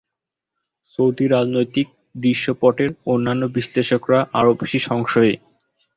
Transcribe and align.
Saudi 0.93 1.25
রাজনৈতিক 1.27 1.87
দৃশ্যপটের 2.15 2.91
অন্যান্য 3.05 3.43
বিশ্লেষকরা 3.55 4.19
আরো 4.33 4.51
বেশি 4.53 4.79
সংশয়ী। 4.89 5.33